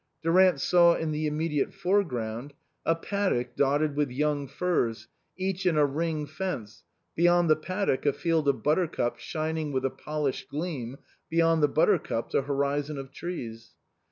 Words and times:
Durant 0.23 0.59
saw 0.59 0.95
in 0.95 1.11
the 1.11 1.27
immediate 1.27 1.75
foreground 1.75 2.53
a 2.87 2.95
paddock 2.95 3.55
dotted 3.55 3.95
with 3.95 4.09
young 4.09 4.47
firs, 4.47 5.07
each 5.37 5.63
in 5.67 5.77
a 5.77 5.85
ring 5.85 6.25
fence, 6.25 6.83
beyond 7.15 7.51
the 7.51 7.55
paddock 7.55 8.07
a 8.07 8.11
field 8.13 8.47
of 8.47 8.63
buttercups 8.63 9.21
shining 9.21 9.71
with 9.71 9.85
a 9.85 9.91
polished 9.91 10.49
gleam, 10.49 10.97
beyond 11.29 11.61
the 11.61 11.67
buttercups 11.67 12.33
a 12.33 12.41
horizon 12.41 12.97
of 12.97 13.11
trees. 13.11 13.75